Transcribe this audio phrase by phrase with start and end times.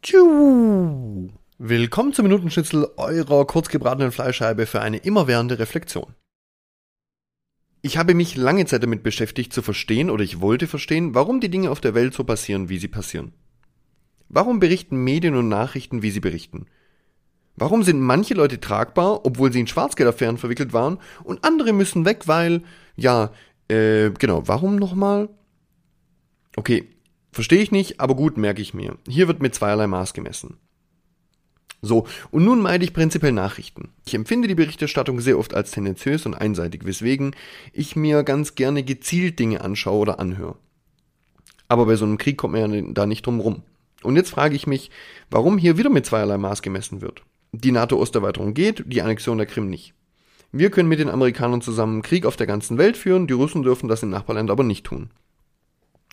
[0.00, 1.28] Tschu.
[1.58, 6.14] Willkommen zum Minutenschnitzel eurer kurzgebratenen Fleischscheibe für eine immerwährende Reflexion.
[7.82, 11.48] Ich habe mich lange Zeit damit beschäftigt zu verstehen oder ich wollte verstehen, warum die
[11.48, 13.32] Dinge auf der Welt so passieren, wie sie passieren.
[14.28, 16.66] Warum berichten Medien und Nachrichten, wie sie berichten?
[17.56, 22.28] Warum sind manche Leute tragbar, obwohl sie in Schwarzgeldaffären verwickelt waren, und andere müssen weg,
[22.28, 22.62] weil,
[22.94, 23.32] ja,
[23.66, 25.28] äh, genau, warum nochmal?
[26.56, 26.88] Okay,
[27.38, 28.96] verstehe ich nicht, aber gut, merke ich mir.
[29.06, 30.56] Hier wird mit zweierlei Maß gemessen.
[31.80, 33.90] So, und nun meide ich prinzipiell Nachrichten.
[34.04, 37.36] Ich empfinde die Berichterstattung sehr oft als tendenziös und einseitig, weswegen
[37.72, 40.56] ich mir ganz gerne gezielt Dinge anschaue oder anhöre.
[41.68, 43.62] Aber bei so einem Krieg kommt man ja da nicht drum rum.
[44.02, 44.90] Und jetzt frage ich mich,
[45.30, 47.22] warum hier wieder mit zweierlei Maß gemessen wird.
[47.52, 49.94] Die NATO-Osterweiterung geht, die Annexion der Krim nicht.
[50.50, 53.88] Wir können mit den Amerikanern zusammen Krieg auf der ganzen Welt führen, die Russen dürfen
[53.88, 55.10] das im Nachbarland aber nicht tun.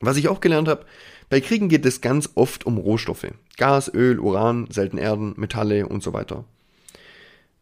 [0.00, 0.84] Was ich auch gelernt habe,
[1.28, 3.26] bei Kriegen geht es ganz oft um Rohstoffe.
[3.56, 6.44] Gas, Öl, Uran, seltene Erden, Metalle und so weiter.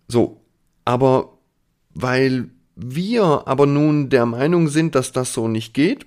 [0.08, 0.40] So,
[0.84, 1.38] aber
[1.94, 6.06] weil wir aber nun der Meinung sind, dass das so nicht geht,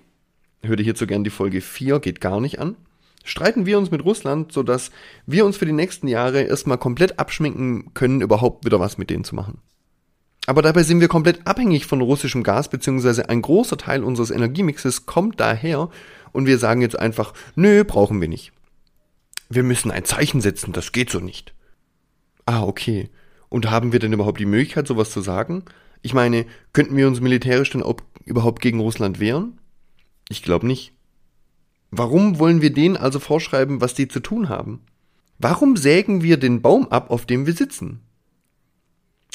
[0.62, 2.76] hör dir hierzu gern die Folge 4, geht gar nicht an,
[3.24, 4.92] streiten wir uns mit Russland, sodass
[5.26, 9.24] wir uns für die nächsten Jahre erstmal komplett abschminken können, überhaupt wieder was mit denen
[9.24, 9.60] zu machen.
[10.50, 15.06] Aber dabei sind wir komplett abhängig von russischem Gas, beziehungsweise ein großer Teil unseres Energiemixes
[15.06, 15.92] kommt daher
[16.32, 18.52] und wir sagen jetzt einfach, nö, brauchen wir nicht.
[19.50, 21.54] Wir müssen ein Zeichen setzen, das geht so nicht.
[22.48, 23.12] Ah, okay.
[23.50, 25.66] Und haben wir denn überhaupt die Möglichkeit, sowas zu sagen?
[26.02, 27.84] Ich meine, könnten wir uns militärisch denn
[28.26, 29.60] überhaupt gegen Russland wehren?
[30.30, 30.94] Ich glaube nicht.
[31.92, 34.82] Warum wollen wir denen also vorschreiben, was die zu tun haben?
[35.38, 38.02] Warum sägen wir den Baum ab, auf dem wir sitzen?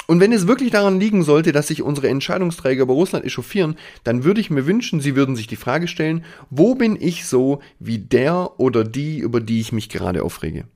[0.06, 4.24] Und wenn es wirklich daran liegen sollte, dass sich unsere Entscheidungsträger über Russland echauffieren, dann
[4.24, 7.98] würde ich mir wünschen, sie würden sich die Frage stellen, wo bin ich so wie
[7.98, 10.66] der oder die, über die ich mich gerade aufrege?